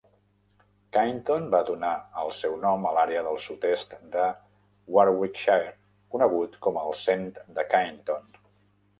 Kineton 0.95 1.43
va 1.55 1.57
donar 1.65 1.89
el 2.21 2.31
seu 2.37 2.55
nom 2.63 2.87
a 2.87 2.93
l'àrea 2.97 3.21
del 3.27 3.37
sud-est 3.47 3.93
de 4.15 4.23
Warwickshire 4.95 5.67
conegut 6.15 6.57
com 6.67 6.81
als 6.85 7.03
Cent 7.11 7.29
de 7.59 7.67
Kineton. 7.75 8.25